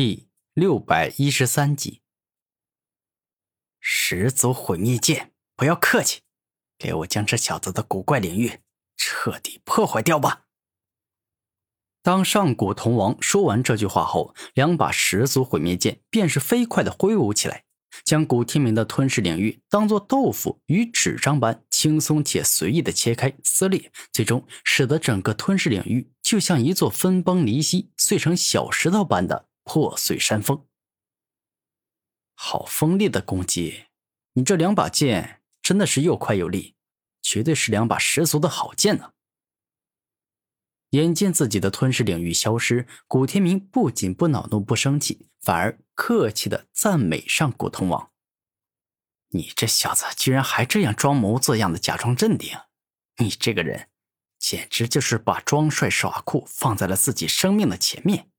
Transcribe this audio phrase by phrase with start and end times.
[0.00, 2.02] 第六百一十三集，
[3.80, 6.20] 始祖毁灭剑，不要客气，
[6.78, 8.60] 给我将这小子的古怪领域
[8.96, 10.44] 彻底破坏掉吧！
[12.00, 17.64] 当上古铜王说完这句话后，两把始祖毁灭剑便是飞快的挥舞起来，
[18.04, 29.47] 将古天明的吞噬领域当做豆腐与纸张般轻松且随意的切开撕裂，最终使得整个吞噬领域就像一座分崩离析、碎成小石头般的。
[29.68, 30.66] 破碎山峰，
[32.34, 33.84] 好锋利的攻击！
[34.32, 36.74] 你这两把剑真的是又快又利，
[37.20, 39.12] 绝对是两把十足的好剑呢。
[40.92, 48.10] 眼见自己的吞噬领域消失，古天明不仅不恼怒不生气，反而客气的赞美上古通王
[49.32, 52.56] ：“你这小子居然还这样装模作样的假装镇定，
[53.18, 53.90] 你这个人
[54.38, 58.30] 简直就是把装帅耍酷放在了自己生命的前面。”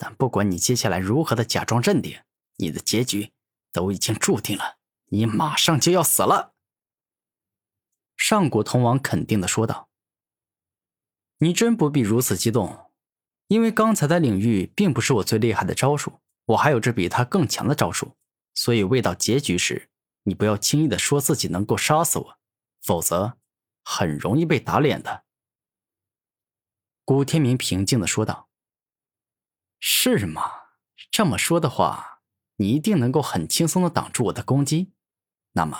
[0.00, 2.22] 但不管你接下来如何的假装镇定，
[2.56, 3.32] 你的结局
[3.72, 6.54] 都已经注定了，你马上就要死了。”
[8.16, 9.88] 上古铜王肯定的说道。
[11.38, 12.90] “你真不必如此激动，
[13.48, 18.16] 因为刚才的领域并不是我最厉害的招数，我还有着比他更强的招数，
[18.54, 19.90] 所以未到结局时，
[20.22, 22.38] 你不要轻易的说自己能够杀死我，
[22.80, 23.36] 否则
[23.82, 25.24] 很容易被打脸的。”
[27.04, 28.47] 古天明平静的说道。
[29.80, 30.42] 是吗？
[31.10, 32.20] 这么说的话，
[32.56, 34.92] 你一定能够很轻松的挡住我的攻击。
[35.52, 35.78] 那么，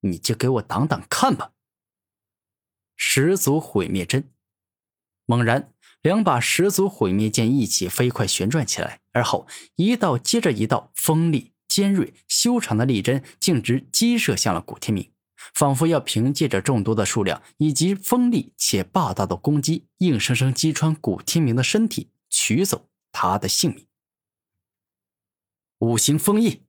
[0.00, 1.52] 你就给我挡挡看吧。
[2.96, 4.30] 十足毁灭针，
[5.26, 5.72] 猛然，
[6.02, 15.10] 两把十足毁灭剑一起飞快旋转起来，而后一道接着一道锋利、尖锐、修长的利针径直击射向了古天明，
[15.54, 22.86] 仿佛要凭借着众多的数量以及锋利且霸道的攻击，硬生生击穿古天明的身体，取走。
[23.12, 23.86] 他的性命。
[25.78, 26.64] 五行封印。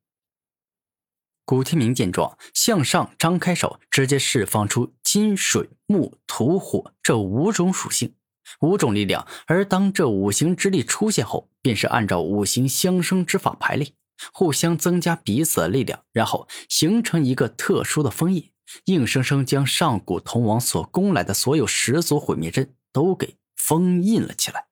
[1.44, 8.16] 古天明见状，向上张开手，直接释放出金、水、木、土、火这五种属性、
[8.62, 9.28] 五种力量。
[9.48, 13.94] 而当这五行之力出现后，便是按照五行相生之法排列，
[14.32, 18.50] 互相增加彼此的力量，然后形成一个特殊的封印，
[18.86, 24.71] 硬生生将上古铜王所攻来的所有十组毁灭阵都给封印了起来。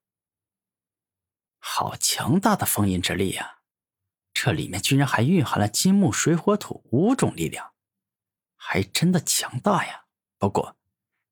[1.60, 3.58] 好强大的封印之力呀！
[4.34, 7.74] 这里面居然还蕴含了金木水火土五种力量，
[8.56, 10.06] 还真的强大呀！
[10.38, 10.78] 不过，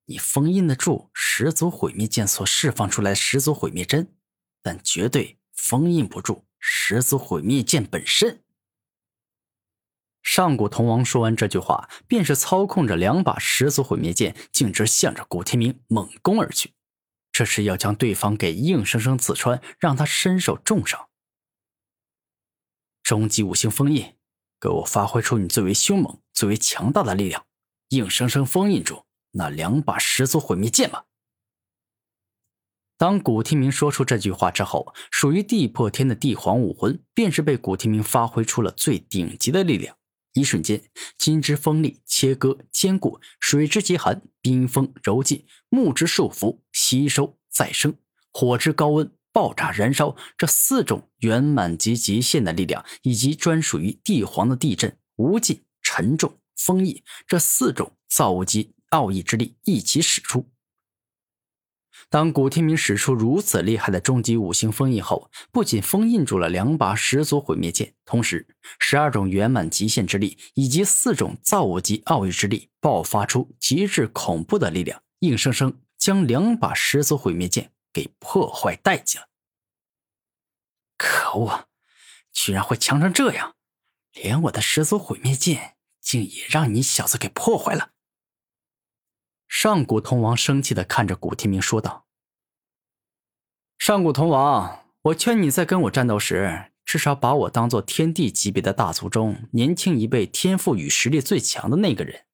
[0.04, 4.14] 你封印得住始祖毁灭剑所释放出来的始祖毁灭针，
[4.62, 8.44] 但绝对封印不住始祖毁灭剑本身。
[10.22, 16.74] 上古铜王说完这句话，便是操控着两把始祖毁灭剑，径直向着古天明猛攻而去。
[17.38, 21.08] 这是要将对方给硬生生刺穿，让他身受重伤。
[23.04, 24.16] 终极五行封印，
[24.58, 27.46] 给我发挥出你最为凶猛、最为强大的力量，
[27.90, 31.04] 硬生生封印住那两把始祖毁灭剑吧！
[32.96, 39.96] 当古天明说出这句话之后，属于地破天的地皇武魂便是被古天明发挥出了最顶级的力量。
[40.38, 40.80] 一瞬间，
[41.18, 47.90] 金之锋利、切割、坚固；水之极寒、冰封、柔劲；木之束缚、吸收、再生；
[48.32, 50.14] 火之高温、爆炸、燃烧。
[50.36, 60.46] 这四种圆满及极限的力量，以及专属于帝皇的地震、无尽、沉重、封印这四种造物级奥义之力一起使出。
[62.10, 68.46] 当古天明使出如此厉害的终极五行封印后，不仅封印住了两把始祖毁灭剑，同时
[68.78, 79.28] 十二种圆满极限之力以及四种造物级奥义之力爆发出极致恐怖的力量，硬生生将两把始祖毁灭剑给破坏殆尽了。
[80.96, 81.68] 可恶，
[82.32, 83.54] 居然会强成这样，
[84.14, 87.90] 连我的始祖毁灭剑竟也让你小子给破坏了！
[89.48, 92.06] 上古铜王生气的看着古天明说道
[93.78, 102.26] ：“上古铜王，我劝你在跟我战斗时，至少把我当做天地级别的大族中年轻一辈、天赋与实力最强的那个人。”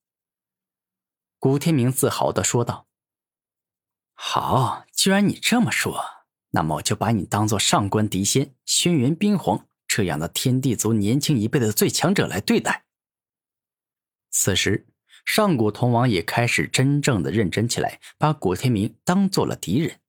[1.38, 2.88] 古天明自豪的说道
[4.14, 6.04] ：“好，既然你这么说，
[6.50, 12.84] 那么我就把你当做上官迪仙、轩辕冰皇这样的天地族年轻一辈的最强者来对待。”
[14.30, 14.88] 此时。
[15.24, 20.00] 上古铜王也开始真正的认真起来，把古天明当做了敌人。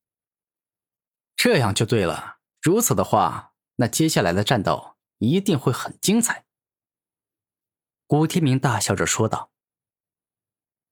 [1.35, 2.38] 这样就对了。
[2.62, 6.45] 如此的话，那接下来的战斗一定会很精彩。
[8.07, 9.51] 古天明大笑着说道：“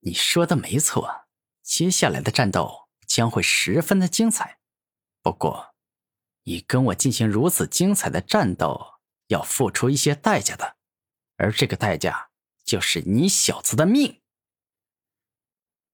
[0.01, 1.27] 你说的没错，
[1.61, 4.59] 接下来的战斗将会十分的精彩。
[5.21, 5.75] 不过，
[6.43, 10.77] 你跟我进行如此精彩的战斗，要付出一些代价的，
[11.37, 12.31] 而这个代价
[12.63, 14.21] 就是你小子的命。”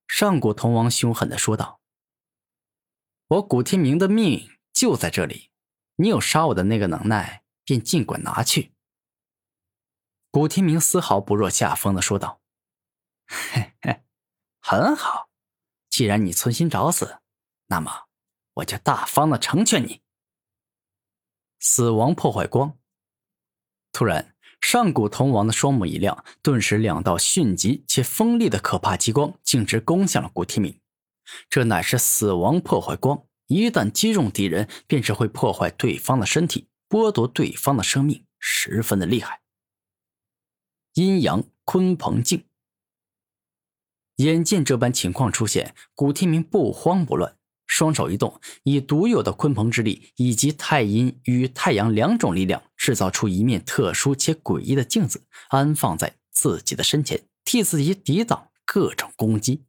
[0.08, 1.82] 上古铜王凶狠的说道
[3.28, 5.52] ：“我古天明的命就在这里，
[5.96, 8.74] 你有杀我的那个能耐，便尽管拿去。”
[10.32, 12.42] 古天明丝毫不落下风的说道
[13.28, 14.04] ：“嘿嘿，
[14.60, 15.30] 很好，
[15.90, 17.22] 既然你存心找死，
[17.68, 18.08] 那么
[18.54, 20.02] 我就大方的成全你。”
[21.60, 22.80] 死亡破坏光。
[23.92, 30.80] 突然，上古铜王的双目一亮，顿时两道迅疾且锋利的可怕激光径直攻向了古天明。
[31.50, 39.42] 这乃是死亡破坏光，一旦击中敌人，便是会破坏对方的身体，剥夺对方的生命，十分的厉害。
[40.94, 42.46] 阴阳鲲鹏镜。
[44.18, 47.38] 眼见这般情况出现，古天明不慌不乱，
[47.70, 59.64] 双手一动，以独有的鲲鹏之力以及太阴与太阳两种力量，制造出一面特殊且诡异的镜子，安放在自己的身前，替自己抵挡各种攻击。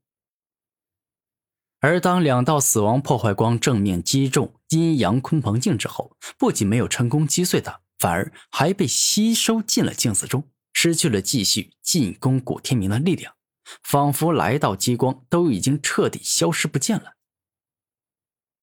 [1.78, 10.48] 而当两道死亡破坏光正面击中阴阳鲲鹏镜之后，不仅没有成功击碎它，反而还被吸收进了镜子中。
[10.72, 13.34] 失去了继续进攻古天明的力量，
[13.82, 17.16] 仿佛来道激光都已经彻底消失不见了。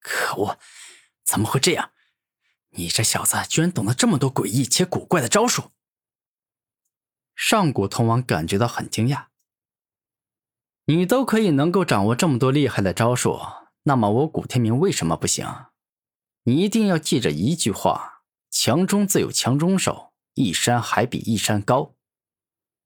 [0.08, 0.58] 可恶，
[1.26, 1.92] 怎么会这样？
[2.72, 5.72] 你这小子居然懂得这么多诡异且古怪的招数！
[7.36, 9.26] 上古铜王感觉到很惊讶。
[10.86, 13.40] 你都可以能够掌握这么多厉害的招数，
[13.84, 15.46] 那么我古天明为什么不行？
[16.44, 21.96] 你一定要记着一句话：强中自有强中手，一山还比一山高。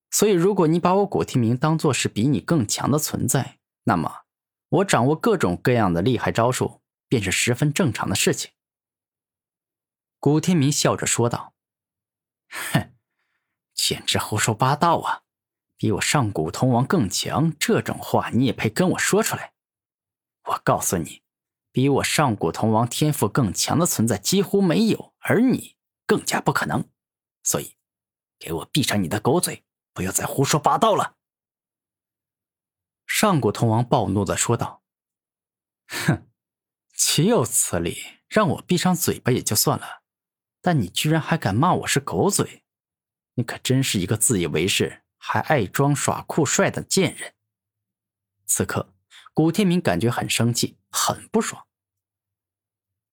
[0.10, 4.22] 所以，如果你把我古天明当做是比你更强的存在，那么
[4.70, 6.81] 我掌握各种各样的厉害招数，
[7.12, 8.52] 便是十分正常的事情。”
[10.18, 11.54] 古天明笑着说道。
[12.48, 12.96] “哼，
[13.74, 15.24] 简直胡说八道啊！
[15.76, 19.52] 比我上古铜王更强，这种话你也配跟我说出来？
[20.44, 21.22] 我告诉你，
[21.74, 25.76] 比我上古铜王天赋更强的存在几乎没有，而你
[26.08, 26.90] 更加不可能。
[27.44, 27.76] 所以，
[28.40, 31.18] 给我闭上你的狗嘴！”不要再胡说八道了！”
[33.06, 34.82] 上古铜王暴怒的说道。
[36.08, 36.31] “哼，
[37.04, 37.98] 岂有此理！
[38.30, 40.04] 让我闭上嘴巴也就算了，
[40.62, 42.64] 但你居然还敢骂我是狗嘴，
[43.34, 47.34] 你可真是一个自以为是还爱装耍酷帅的贱人！”
[48.46, 48.94] 此刻，
[49.34, 51.66] 古天明感觉很生气，很不爽。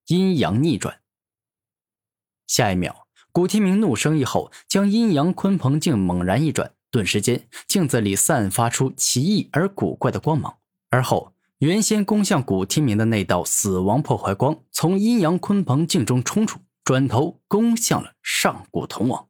[0.09, 1.01] 阴阳逆转，
[2.47, 3.09] 下一秒。
[3.33, 10.59] 古天明怒声一吼，将阴阳鲲鹏镜猛然一转，顿时间镜子里散发出奇异而古怪的光芒。
[10.91, 19.28] 而后，原先攻向古天明的那道死亡破坏光从阴阳鲲鹏镜中冲出，转头攻向了上古铜王。